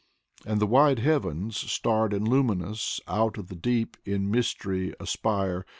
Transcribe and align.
And 0.47 0.59
the 0.59 0.65
wide 0.65 0.97
heavens, 0.97 1.55
starred 1.55 2.11
and 2.11 2.27
luminous, 2.27 2.99
Out 3.07 3.37
of 3.37 3.49
the 3.49 3.55
deep 3.55 3.97
in 4.03 4.31
mystery 4.31 4.95
aspire. 4.99 5.63